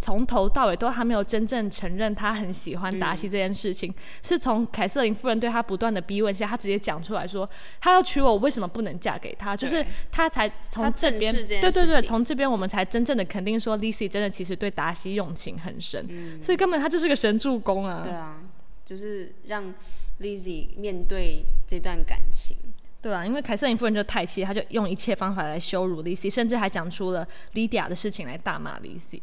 [0.00, 7.48] 从头到尾都还没有真正承认他很喜欢达西这件事情，是从凯瑟琳夫人对他不断的逼问下，他直接讲出来说，
[7.80, 9.56] 他要娶我，为什么不能嫁给他？
[9.56, 16.08] 就是他才从这边，对对对，从这边我们才真正的肯定说，Lizzy 真的其实对达西用情很深，
[16.40, 18.00] 所以根本他就是个神助攻啊！
[18.04, 18.40] 对啊，
[18.84, 19.74] 就是让
[20.20, 22.56] Lizzy 面对这段感情，
[23.02, 29.20] 对啊，因为凯瑟琳夫人就太气，他就用一切方法来羞辱 Lizzy，甚至还讲出了 Lydia 的事情来大骂 Lizzy。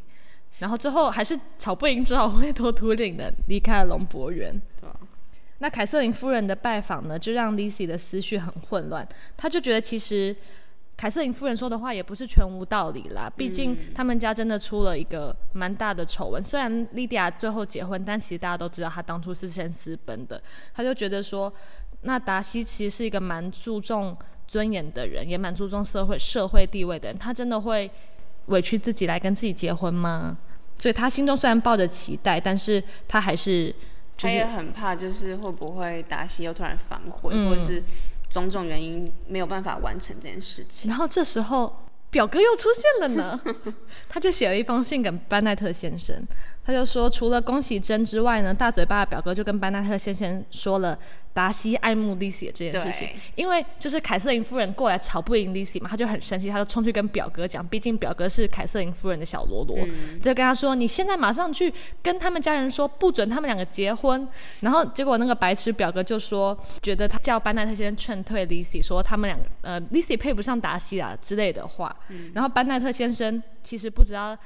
[0.59, 4.59] 然后最后还是吵不赢，只好灰头土脸的离开了龙博园。
[4.79, 4.95] 对啊，
[5.59, 9.07] 那凯瑟琳夫人的拜访呢，就让 Lizzy 的思绪很混乱。
[9.35, 10.35] 他就觉得其实
[10.97, 13.29] 凯瑟琳夫人说的话也不是全无道理啦。
[13.35, 16.41] 毕竟他们家真的出了一个蛮大的丑闻。
[16.41, 20.41] 虽然莉迪亚最后结婚，但其实大家都知道她当初是先私奔的。
[20.73, 21.51] 她就觉得说，
[22.01, 24.15] 那达西其实是一个蛮注重
[24.47, 27.17] 尊严的人，也蛮注重社会社会地位的人。
[27.17, 27.91] 他真的会
[28.47, 30.37] 委屈自己来跟自己结婚吗？
[30.77, 33.73] 所以他心中虽然抱着期待，但是他还是，
[34.17, 37.81] 他也很怕，就是会不会达西又突然反悔，或者是
[38.29, 40.89] 种种原因没有办法完成这件事情。
[40.89, 41.73] 然后这时候
[42.09, 43.39] 表哥又出现了呢，
[44.09, 46.15] 他就写了一封信给班奈特先生，
[46.65, 50.99] 他就说，除了恭喜真之外呢，大嘴巴的表哥就跟班奈特先生说了。
[51.35, 59.77] 达西爱慕 Lizzy 这件事情，因为就是凯瑟琳夫人过来吵不赢 Lizzy 嘛，他就很生气，他就冲去跟表哥讲，毕竟表哥是凯瑟琳夫人的小喽啰，
[60.21, 61.71] 就跟他说：“你现在马上去
[62.01, 64.25] 跟他们家人说，不准他们两个结婚。”
[64.61, 71.93] 然后结果那个白痴表哥就说，觉得他叫班奈特先生劝退 Lizzy，说他们两个呃 Lizzy 配不上达西啊之类的话。
[72.33, 74.37] 然后班奈特先生其实不知道。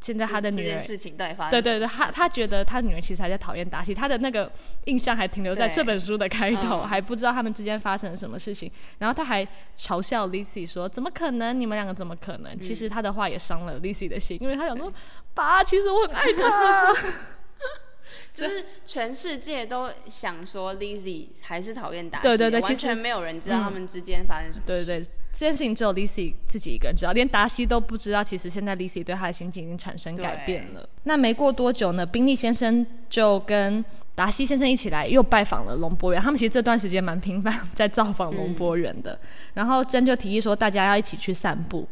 [0.00, 0.78] 现在他的女儿。
[0.78, 4.50] 事情到底发生对对对，他他觉得他女儿其实还在讨厌达西，他的那个
[4.84, 8.70] 印象还停留在这本书的开头，嗯还不知道他们之间发生了什么事情。
[8.98, 11.58] 然后他还嘲笑 Lizzy 说：“怎么可能？
[11.58, 14.92] 你们两个怎么可能？”其实他的话也伤了 Lizzy 的心，因为他想说
[15.34, 16.94] ：“爸，其实我很爱他。
[18.34, 24.64] 就是全世界都想说 Lizzy 还是讨厌达西，对对对其实完全没有人知道他们之间发生什么”。
[24.66, 25.02] 对对，
[25.32, 28.22] 这件事情只有 Lizzy 自己一个人知道，连达西都不知道。
[28.22, 30.88] 其实现在 Lizzy 对他的心情已经产生改变了。
[31.04, 36.20] 那没过多久呢，宾利先生就跟达西先生一起来又拜访了龙博园。
[36.20, 39.18] 他们其实这段时间蛮频繁在造访龙博园的。
[39.54, 41.86] 然后珍就提议说，大家要一起去散步。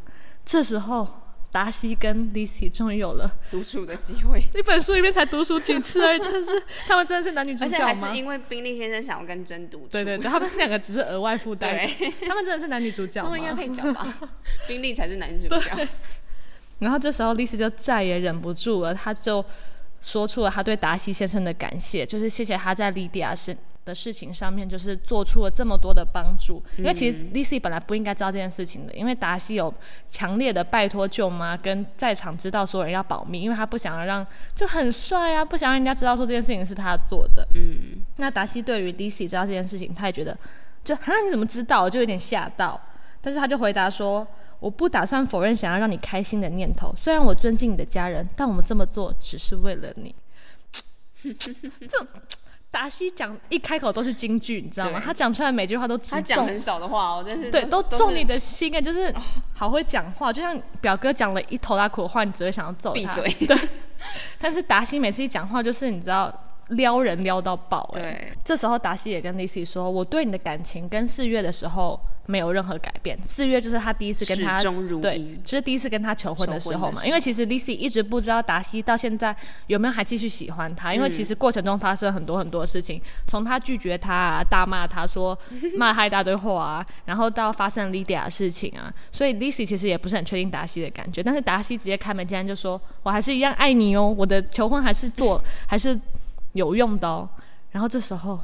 [0.44, 1.08] 这时候，
[1.52, 8.00] 达西跟 Lizzy 终于有了独处的机会， 这本书里面才独处几次而已，真的是 他们真的是男女主角吗而且？
[8.00, 9.88] 还是因为宾利先生想要跟真独处。
[9.90, 13.56] 对对对，他们两个只是额外附带， 对，他们真的是男女主角他们应该吗？
[13.56, 14.30] 配角吧？
[14.68, 15.88] 宾利才是男主角。
[16.78, 19.42] 然后这时候丽西就再也忍不住了，她就
[20.02, 26.62] 说出了她对达西先生的感谢，就是谢谢他在莉迪亚事的事情上面，就是做出了这么多的帮助。
[26.76, 29.72] 因为其实丽丝本来不应该知道这件事情的，因为达西有
[30.06, 37.48] 强烈的拜托舅妈跟在场知道所有人要保密，因为他不想要让就很帅啊，不想让人家知道说这件事情是他做的。
[37.54, 40.36] 嗯，那达西对于 Lizzy 知道这件事情，他也觉得
[40.84, 42.78] 就哈你怎么知道，就有点吓到。
[43.22, 44.24] 但是他就回答说
[44.60, 50.14] ：“我不打算否认想要让你开心的念头，虽然我尊敬你的家人，但我们这么做只是为了你。
[51.88, 52.06] ”就
[52.70, 55.00] 达西讲一开口都是京剧，你知道吗？
[55.02, 59.14] 他讲出来每句话都他讲很少的话哦，但是对，都中你的心啊，就是
[59.54, 62.94] 好会讲话，就像表哥讲了一头大苦的话，你只会想要揍他。
[62.94, 63.32] 闭嘴。
[63.46, 63.56] 对，
[64.38, 66.32] 但是达西每次一讲话，就是你知道
[66.68, 68.02] 撩人撩到爆哎。
[68.02, 73.18] 对，这时候达西也跟 Lissy 说：“我对你的感情跟四月的时候没有任何改变。
[73.24, 74.60] 四月就是他第一次跟他
[75.00, 77.04] 对一，这是第一次跟他求婚的时候嘛。
[77.06, 79.34] 因为其实 Lizzy 一直不知道达西到现在
[79.68, 85.38] 有没有还继续喜欢他，因为其实过程中发生很多很多事情，从他拒绝他啊，大骂他说
[85.78, 91.22] 骂他一大堆话啊，然后到发生 Lydia 的事情啊，所以 Lizzy 其实也不是很确定达西的感觉。
[91.22, 95.98] 但是达西直接开门见山就说：我还是一样爱你哦，我的求婚还是做还是
[96.52, 97.28] 有用的哦。
[97.70, 98.38] 然后这时候。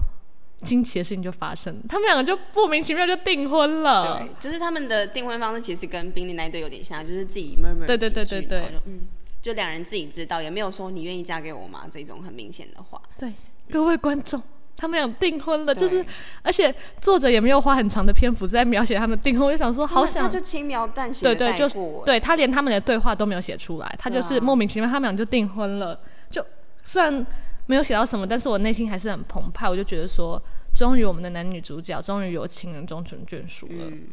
[0.63, 4.19] 惊奇的事情就发生，他们两个就莫名其妙就订婚了。
[4.19, 9.01] 对，就是他们的订婚方式其实跟宾利那一对有点像，就是自己 murmur 对对对对对然后就嗯，
[9.43, 13.01] 就两人自己知道，也没有说你愿意嫁给我吗这种很明显的话。
[13.19, 13.33] 对，
[13.71, 14.41] 各位观众，
[14.77, 16.05] 他们俩订婚了，就是
[16.43, 25.99] 而且作者也没有花很长的篇幅在描写他们订婚，我就想说，好想他就轻描淡写对对，就对他连他们的对话都没有写出来，他就是莫名其妙，他们俩就订婚了。
[26.31, 26.45] 就
[26.85, 27.27] 虽然
[27.67, 30.43] 没有写到什么，但是我内心还是很澎湃，我就觉得说，
[30.75, 34.09] 终于我们的男女主角终于有情人终成眷属了，嗯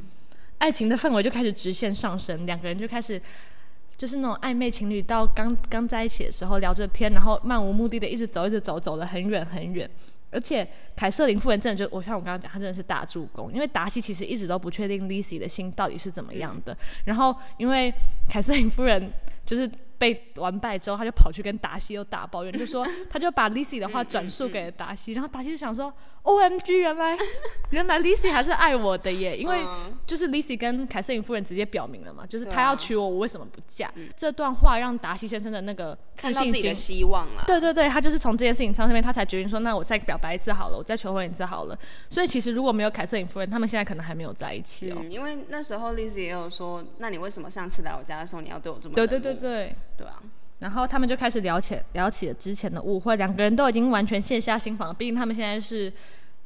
[0.60, 3.22] 爱情的氛围就开始直线上升，两个人就开始。
[3.98, 9.90] 就是那种暧昧情侣到刚刚在一起的时候聊着天，然后漫无目的的一直走，一直走，走了很远很远。
[10.32, 16.78] 而且凯瑟琳夫人真的就，我像我刚刚讲，她真的是大助攻，因为达西其实一直都不确定 Lizzy 的心到底是怎么样的。
[17.04, 17.94] 然后因为
[18.30, 19.12] 凯瑟琳夫人
[19.46, 25.94] 就是被完败之后，他就跑去跟达西又打抱怨，就说他就把 lisi 的话转述给了达西，然后达西就想说
[26.30, 27.18] ，O M G，原来
[27.72, 33.92] 原来 Lizzy 还是爱我的耶，因为嗯就是 Lizzy 跟凯瑟琳夫人直接表明了嘛，就是对啊他要娶我，我为什么不嫁？
[34.16, 36.98] 这段话让达西先生的那个自信看到自己的心。
[36.98, 37.44] 希望了。
[37.48, 41.78] 对对对，他就是从这件事情上面，他才决定说，那我再表白一次好了，我再求婚一次好了。
[42.10, 44.98] 所以其实如果没有凯瑟琳夫人，他们现在可能还没有在一起哦。
[45.00, 49.76] 嗯，因为那时候 Lizzy 也有说，那你为什么上次来我家的时候你要对我这么对对对对。
[49.98, 50.22] 对啊，
[50.60, 55.92] 然后他们就开始聊起聊起了之前的误会，两个人都已经完全卸下心防了，毕竟他们现在是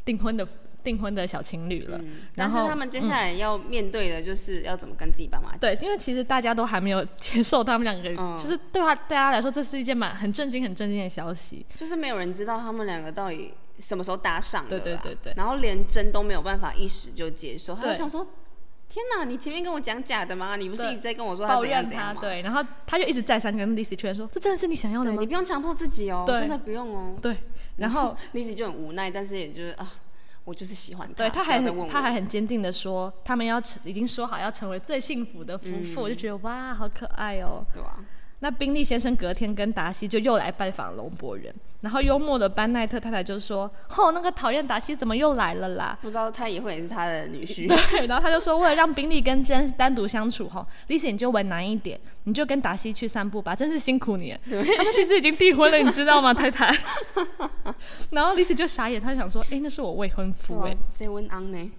[0.06, 0.48] 订婚的
[0.84, 1.98] 订婚的小情侣了。
[2.02, 5.60] 嗯，但是然后他们接下来要面对的就是要怎么跟自己爸妈讲。
[5.60, 11.66] 对，因为其实大家都还没有接受他们两个人，嗯就是对他大家来说，这是一件蛮很震惊、很震惊的消息。
[11.76, 18.28] 就是没有人知道他们两个到底什么时候搭上的对对对对然后连真都没有办法一时就接受，他就想说。
[18.90, 19.26] 天哪！
[19.26, 20.56] 你前面跟我讲假的吗？
[20.56, 22.22] 你不是一直在跟我说抱怨他，吗？
[22.22, 25.26] 对，然后他就一直再三跟 Lizzy 确认说，这真的是你想要的吗你？
[25.26, 27.16] 不用强迫自己哦，真的不用哦。
[27.20, 27.36] 对，
[27.78, 29.94] 然后 Lizzy 就很无奈，但是也就是啊，
[30.44, 31.14] 我就是喜欢他。
[31.16, 31.60] 对，他还
[31.90, 37.66] 他还很坚定的说，他们要成已经说好要成为最幸福的夫妇，我就觉得哇，好可爱哦。
[37.74, 37.98] 对啊，
[38.40, 47.68] 那宾利先生隔天跟达西就又来拜访龙博人，然后幽默的班奈特太太就说：“哦，那个讨厌达西怎么又来了啦不知道他以后也是他的女？”婿。
[47.92, 54.40] 对，然后他就说：“为了让宾利跟珍单独相处，哈，Lizzy 你就为难一点，你就跟达西去散步吧，真是辛苦你了。
[54.78, 56.74] 他们其实已经订婚了，你知道吗，太太？
[58.12, 60.70] 然后 Lizzy 就傻眼，他就想说：“哎，那是我未婚夫诶。
[60.70, 61.72] 对啊，这温安呢？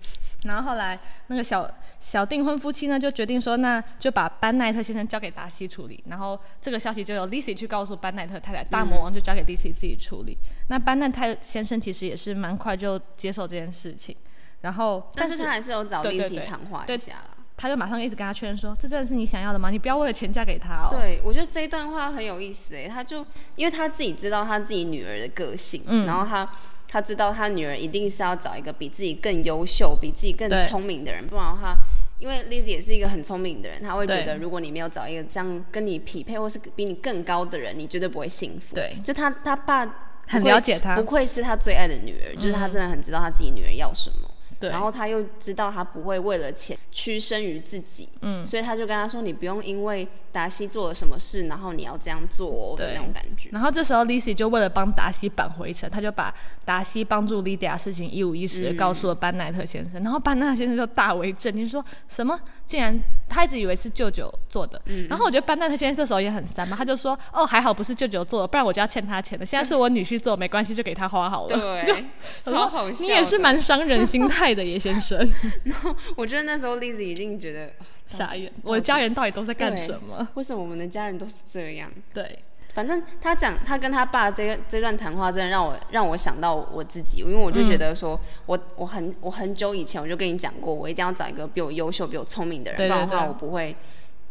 [0.42, 1.66] 然后后来那个小
[2.06, 10.36] 小订婚夫妻呢就决定说，那就把班奈特先生交给达西处理，然后这个消息就由 Lizzy 去告诉班奈特太太，大魔王就交给 Lizzy 自己处理。
[10.68, 14.14] 那班奈特先生其实也是蛮快就接受这件事情，
[14.60, 17.30] 然后是但是他还是有找对对 Lizzy 对谈话对一下啦。
[17.56, 19.70] 他就马上一直跟他确认说，这真的是你想要的吗？
[19.70, 20.88] 你不要为了钱嫁给他哦。
[20.90, 23.24] 对，我觉得这一段话很有意思诶，他就
[23.56, 26.48] 因为他自己知道他自己女儿的个性，嗯然后他
[26.94, 31.76] 他知道他女儿一定是要找一个比自己更优秀、比自己更聪明的人，不然的话，
[32.20, 38.76] 因为 Lizzy 也是一个很聪明的人，他会觉得如果你没有找一个这样跟你匹配或是比你更高的人，你绝对不会幸福。
[38.76, 38.96] 对。
[39.02, 39.84] 就他他爸
[40.28, 40.94] 很了解他。
[40.94, 44.23] 不愧是他最爱的女儿，就是他真的很知道他自己女儿要什么。
[44.64, 53.48] 对然后他又知道他不会为了钱屈身于自己，嗯，所以他就跟他说：“你不用因为达西做了什么事，然后你要这样做、哦、的那种感觉。
[53.52, 60.02] 然后这时候 Lizzy 就为了帮达西扳回一城，他就把达西帮助 Lydia 的事情一五一十的告诉了班奈特先生。
[60.02, 62.98] 然后班奈特先生就大为震惊，说什么竟然
[63.28, 64.80] 他一直以为是舅舅做的。
[65.08, 69.44] 然后我觉得班纳特先生这时候也很三嘛，他就说哦还好不是舅舅做的，不然我就要欠他钱的。
[69.44, 71.58] 现在是我女婿做，没关系，就给他花好了。
[71.84, 72.04] 对，
[72.46, 73.04] 我说超好笑。
[73.04, 75.18] 你也是，蛮伤人心态的耶，先生。
[75.64, 77.72] 然后我觉得那时候 Lizzy 一定觉得
[78.06, 80.26] 傻眼，我的家人到底都在干什么？
[80.34, 81.90] 为什么我们的家人都是这样？
[82.12, 82.38] 对，
[82.74, 93.74] 反正他讲他跟他爸这这段谈话，真的让我让我想到我自己，因为我就觉得说，我我很我很久以前我就跟你讲过，我一定要找一个比我优秀、比我聪明的人，对对不然的话我不会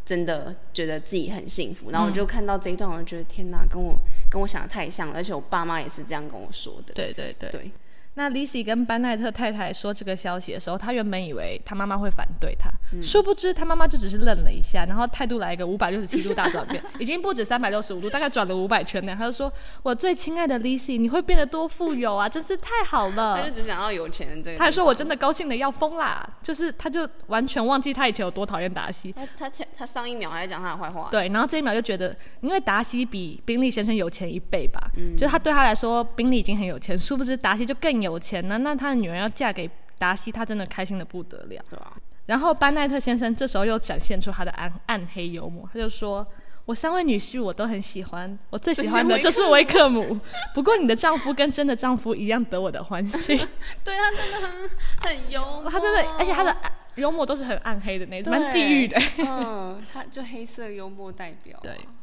[0.06, 1.90] 真的觉得自己很幸福。
[1.90, 3.98] 然后我就看到这一段，我就觉得天哪，跟我
[4.30, 6.94] 跟我想的太像了，而且我爸妈也是这样跟我说的。
[6.94, 7.72] 对对对。
[8.16, 12.70] 对，那 Lizzy 跟班奈特太太说这个消息的时候，她原本以为她妈妈会反对她，
[13.02, 19.18] 殊不知她妈妈就只是愣了一下，然后态度来一个五百六十七度大转变， 已经不止三百六十五度，大概转了五百圈那样。
[19.18, 23.54] 他就说：“我最亲爱的 Lizzy，你会变得多富有啊，真是太好了。”她就。
[23.54, 24.58] 只想要有钱的这”个。
[24.58, 29.12] 他还说：“我真的高兴的要疯啦！”就是她就完全忘记她以前有多讨厌达西。
[29.14, 34.82] 他他前她上一秒还在讲她的坏话，对，然后这一秒就觉得，因为达西比宾利先生有钱一倍吧，
[35.16, 38.60] 就是他对他来说，宾利已经很有钱，殊不知达西就更有钱呢。
[38.60, 41.64] 那他的女儿要嫁给达西，他真的开心的不得了。
[41.70, 41.94] 对吧？
[42.28, 46.26] 然后班奈特先生这时候又展现出他的暗暗黑幽默，他就说
[46.66, 50.18] ：“我三位女婿我都很喜欢，我最喜欢的就是维克姆。
[50.56, 53.38] 不过你的丈夫跟真的丈夫一样得我的欢心。
[53.84, 54.70] 对他真的很
[55.02, 56.56] 很幽默，他真的，而且他的
[56.96, 58.98] 幽默都是很暗黑的那种，蛮地狱的。
[59.20, 61.60] 嗯，他就黑色幽默代表。
[61.62, 62.03] 对我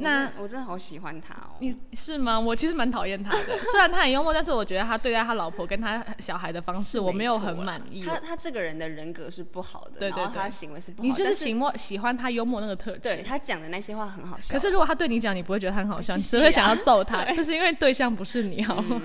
[0.00, 1.56] 那我真的好喜欢他哦。
[1.60, 2.38] 你是吗？
[2.38, 8.04] 我其实蛮讨厌他的， 虽然他很幽默，但是我觉得他对待他老婆跟他小孩的方式，我没有很满意。
[8.04, 11.08] 他他这个人的人格是不好的，对对他的行为是不好的。
[11.08, 14.54] 你就是喜默喜欢他幽默那个特质，对他讲的那些话很好笑。
[14.54, 17.24] 可是如果他对你讲，你不会觉得他很好笑， 你只会想要揍他。
[17.32, 19.00] 就是因为对象不是你，好吗？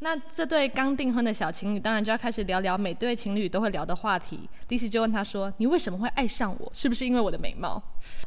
[0.00, 4.48] 那这对刚订婚的小情侣，当然就要开始聊聊每对情侣都会聊的话题。
[4.68, 6.70] 迪西就问他说：“你为什么会爱上我？
[6.74, 7.82] 是不是因为我的美貌？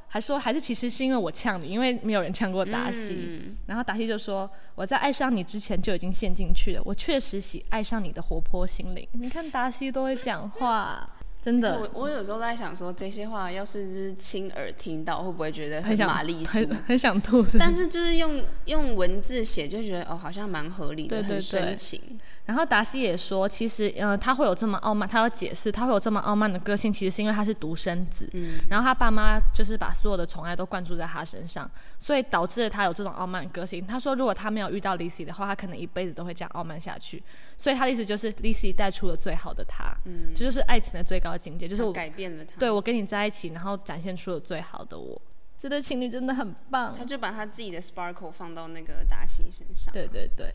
[0.08, 3.56] 还说还是其实是因为我呛你，因为没有人呛过达西。
[3.68, 9.08] 然后达西就说：“我在爱上你之前就已经陷进去了，我确实喜爱上你的活泼心灵。
[9.12, 11.08] 你看达西都会讲话，
[11.48, 16.76] 真的我我有时候在想说，这些话要是就是亲耳听到，会不会觉得很想玛丽苏很？
[16.88, 17.42] 很想吐。
[17.46, 22.02] 是是但是就是用用文字写，就觉得哦，好像蛮合理的，对对很深对情。
[22.48, 28.28] 然后达西也说，其实，呃，他会有这么傲慢，他要解释他会有这么傲慢的个性，其实是因为他是独生子，
[28.70, 33.86] 然后他爸妈就是把所有的宠爱都灌注在他身上，所以导致了他有这种傲慢的个性。
[33.86, 37.22] 他说，如果他没有遇到 Lizzy 的话，他可能一辈子都会这样傲慢下去。
[37.58, 45.22] 所以他的意思就是 Lizzy 带出了最好的他，嗯，这就是爱情的最高境界，就是我改变了他，对我跟你在一起，然后展现出了最好的我。
[45.58, 49.94] 这对情侣真的很棒，他就把他自己的 sparkle 放到那个达西身上。
[49.94, 50.54] 对对对。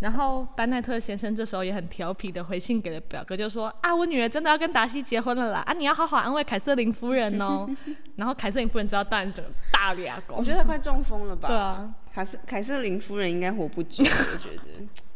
[0.00, 7.68] 然后班奈特先生这时候也很调皮的回信给了表哥，就说啊，我女儿真的要跟达西结婚了啦，啊，你要好好安慰凯瑟琳夫人哦。
[8.16, 10.44] 然后凯瑟琳夫人知道，当然整个大脸狗我。
[10.44, 11.48] 觉得她快中风了吧？
[11.48, 14.62] 对啊，凯瑟凯瑟琳夫人应该活不久，我觉得。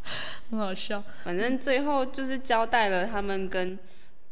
[0.50, 1.02] 很好笑。
[1.22, 3.78] 反正最后就是交代了他们跟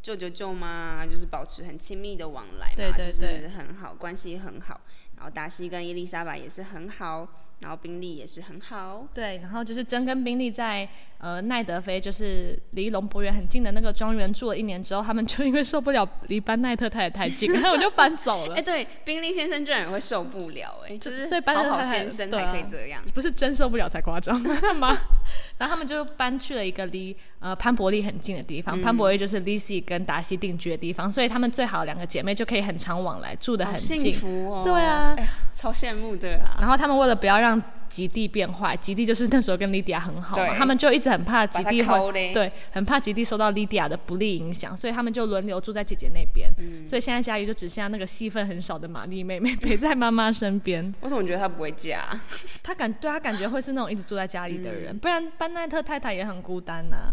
[0.03, 4.79] 舅舅舅妈就是保持很亲密的往来嘛，对对就是对很好，关系很好。
[5.23, 7.29] 然后达西跟伊丽莎白也是很好，
[7.61, 9.07] 然后宾利也是很好。
[9.15, 18.63] 对，然后就是真跟宾利在呃奈德菲，就是离龙博园很近的那个庄园住了一年之后，他们就因为受不了离班奈特太太太近，他们就搬走了哎、了。
[18.65, 23.01] 对，宾利先生居然也会受不了、哎，就是所以班好先生对啊还可以这样。
[23.15, 24.41] 不是真受不了才夸张，
[24.81, 24.99] 吗。
[25.57, 33.97] 然后他们就搬去了一个离呃潘伯利很近的地方，潘伯利就是 Lizzy 跟达西定居的地方，所以他们最好两个姐妹就可以很常往来，住的很近。
[33.99, 34.65] 幸福哦！
[34.65, 36.57] 对啊哎呀，超羡慕的啦。
[36.61, 46.51] 然后他们为了不要让吉地变坏，吉地就是那时候跟莉迪亚很好嘛，他们就一直很怕吉地把他抠会对，很怕吉地受到莉迪亚的不利影响，所以他们就轮流住在姐姐那边。
[46.59, 50.93] 嗯所以现在家里就只剩下那个戏份很少的玛丽妹妹陪在妈妈身边。
[51.01, 52.01] 我怎么觉得她不会嫁？
[52.63, 57.13] 她感对她感觉会是那种一直住在家里的嗯人，不然班奈特太太也很孤单呐、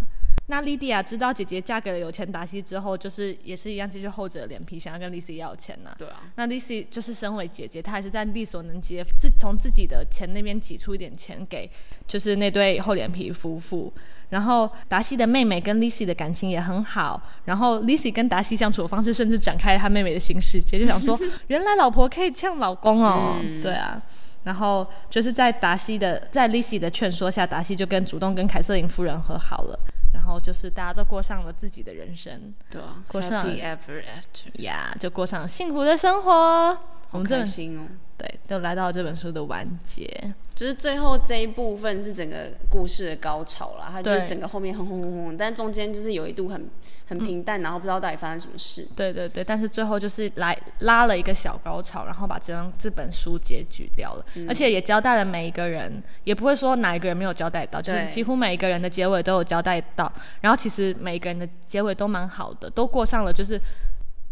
[0.51, 11.69] 那莉迪亚知道姐姐嫁给了有钱达西之后，就是也是一样，继续厚着脸皮想要跟丽西要钱呐、对啊，那 Lizzy 就是身为姐姐，她还是在力所能及的自从自己的钱那边挤出一点钱给，
[12.07, 13.93] 就是那对厚脸皮夫妇。
[14.29, 24.01] 然后达西的妹妹跟 Lizzy 的感情也很好，然后 Lizzy 跟达西相处的方式甚至展开了她妹妹的新世界，就想说原来老婆可以呛老公哦，对啊。
[24.43, 29.79] 然后就是在达西的在 Lizzy 的劝说下，达西就跟主动跟凯瑟琳夫人和好了，
[30.13, 32.53] 然后就是大家都过上了自己的人生。
[32.69, 36.77] 对啊过上了，Happy ever after，呀就过上幸福的生活。
[37.11, 37.83] 我们这本好开心哦。
[38.17, 40.05] 对，都来到了这本书的完结。
[40.53, 46.69] 就是最后这一部分是整个故事的高潮啦，它就是整个后面轰轰轰轰，但中间就是有一度很
[47.07, 48.85] 很平淡，然后不知道到底发生什么事。
[48.93, 60.11] 对对对，但是最后就是来拉了一个小高潮，然后把这张这本书结局掉了，而且也交代了每一个人，也不会说哪一个人没有交代到，就是几乎每一个人的结尾都有交代到。
[60.41, 63.57] 然后其实每一个人的结尾都蛮好的，都过上了就是。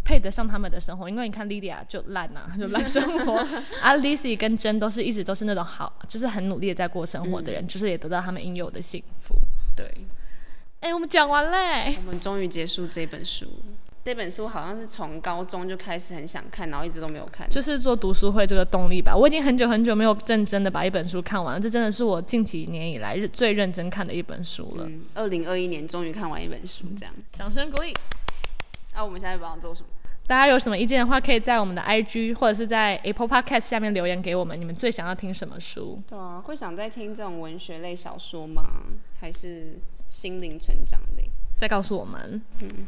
[0.07, 3.33] 配得上他们的生活，因为你看莉莉亚就烂呐、 就烂生活。
[3.83, 9.35] 啊，Lizzy 跟珍都是一直都是那种好，就是很努力的在过生活的人，就是也得到他们应有的幸福。
[9.75, 9.85] 对，
[10.79, 11.97] 哎、我们讲完嘞。
[11.97, 13.45] 我们终于结束这本书。
[14.05, 17.45] 这本书好像是从高中就开始很想看，然后一直都没有看。
[17.49, 19.13] 就是做读书会这个动力吧。
[19.13, 24.85] 我已经很久很久没有认真的把一本书看完了，这真的是我近几年以来日最认真看的一本书了。
[24.85, 27.13] 嗯，二零二一年终于看完一本书，这样。
[27.33, 27.93] 掌声鼓励！
[28.93, 29.87] 那、我们现在不知道做什么？
[30.27, 36.03] 大家有什么意见的话，可以在我们的 IG 或者是在 Apple Podcast 下面留言给我们，你们最想要听什么书？
[36.05, 38.83] 对啊，会想再听这种文学类小说吗？
[39.21, 41.29] 还是心灵成长类？
[41.55, 42.41] 再告诉我们。
[42.61, 42.85] 嗯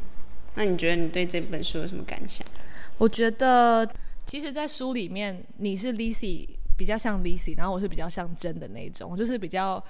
[0.54, 2.46] 那你觉得你对这本书有什么感想？
[2.98, 3.88] 我觉得，
[4.26, 9.82] 其实，在书里面，你是 Lizzy 比较像 Lizzy，然后我是比较像真的那一种，我就是比较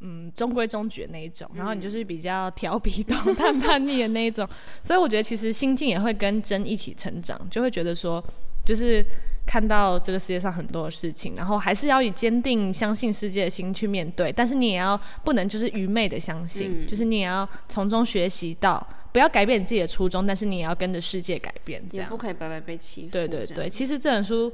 [0.00, 4.48] 嗯中规中矩的那一种，然后你就是比较调皮捣蛋、 叛逆的那一种，
[4.82, 8.22] 所以我觉得其实心境也会跟真一起成长，就会觉得说，
[8.64, 9.04] 就是。
[9.46, 18.82] 看到这个世界上很多的事情，然后还是要以坚定相信世界的心去面对，但是你也要不能就是愚昧的相信，就是你也要从中学习到，
[19.12, 22.16] 不要改变你自己的初衷，但是你也要跟着世界改变，这样也不。
[22.16, 23.08] 可以白白被欺负。
[23.10, 24.50] 对对对，其实这本书，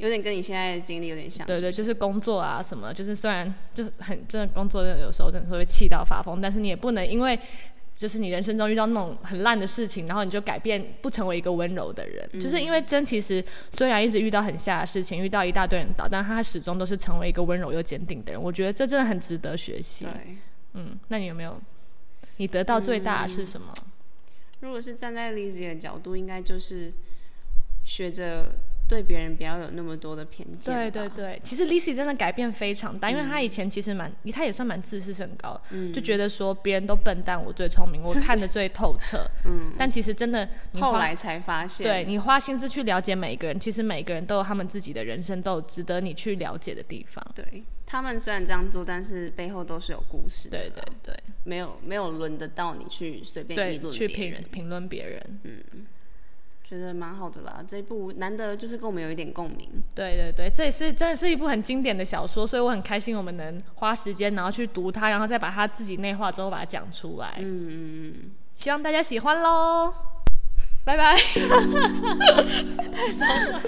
[0.00, 1.46] 有点跟你现在的经历有点像。
[1.46, 7.38] 对对，就是工作啊什么，就是虽然就很真的工作，有时候真的是会气到发疯，但是你也不能因为
[7.94, 12.26] 就是你人生中遇到那种很烂的事情，然后你就改变不成为一个温柔的人。
[12.40, 18.42] 就是因为真其实虽然一直遇到很下的事情，遇到一大堆人倒，但他始终都是成为一个温柔又坚定的人。
[18.42, 20.06] 我觉得这真的很值得学习。
[20.06, 20.36] 对，
[20.74, 21.60] 嗯，那你有没有
[22.38, 23.74] 你得到最大的是什么？
[24.60, 26.92] 如果是站在 Lizzy 的角度，应该就是
[27.82, 28.52] 学着
[28.90, 30.74] 对别人不要有那么多的偏见。
[30.74, 35.60] 对对，对，其实 Lizzy 真的改变非常大，因为她以前其实蛮，她也算蛮自视甚高，
[35.94, 39.24] 就觉得说别人都笨蛋，我最聪明，我看的最透彻。
[39.46, 47.24] 嗯，但其实真的，你后来才发现，对你花心思去了解每一个人，其实每一个人都有他们自己的人生，都有值得你去了解的地方。
[47.32, 50.58] 对，他们虽然这样做，但是背后都是有故事的。
[50.58, 55.40] 对对对没有没有轮得到你去随便议，论去评人，评评论别人。
[56.70, 57.60] 觉得蛮好的啦。
[57.66, 59.68] 这一部难得就是跟我们有一点共鸣。
[59.92, 67.34] 对对对，这也是真的是一部很经典的小说，所以我很开心我们能花时间，然后去读它，然后再把它自己内化之后把它讲出来。
[67.38, 68.14] 嗯嗯嗯，
[68.56, 69.92] 希望大家喜欢喽，
[70.84, 71.16] 拜拜。
[72.92, 73.60] 太早了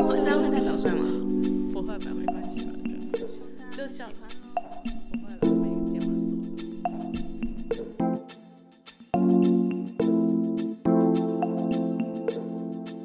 [0.00, 1.11] 我这样会太早睡吗？